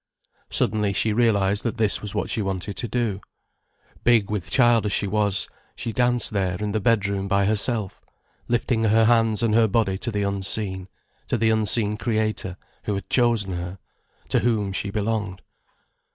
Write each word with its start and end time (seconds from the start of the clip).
Suddenly 0.49 0.93
she 0.93 1.13
realized 1.13 1.61
that 1.61 1.77
this 1.77 2.01
was 2.01 2.15
what 2.15 2.27
she 2.31 2.41
wanted 2.41 2.75
to 2.77 2.87
do. 2.87 3.21
Big 4.03 4.31
with 4.31 4.49
child 4.49 4.87
as 4.87 4.91
she 4.91 5.05
was, 5.05 5.47
she 5.75 5.93
danced 5.93 6.31
there 6.31 6.55
in 6.57 6.71
the 6.71 6.79
bedroom 6.79 7.27
by 7.27 7.45
herself, 7.45 8.01
lifting 8.47 8.85
her 8.85 9.05
hands 9.05 9.43
and 9.43 9.53
her 9.53 9.67
body 9.67 9.99
to 9.99 10.09
the 10.11 10.23
Unseen, 10.23 10.87
to 11.27 11.37
the 11.37 11.51
unseen 11.51 11.97
Creator 11.97 12.57
who 12.85 12.95
had 12.95 13.11
chosen 13.11 13.51
her, 13.51 13.77
to 14.29 14.39
Whom 14.39 14.71
she 14.73 14.89
belonged. 14.89 15.43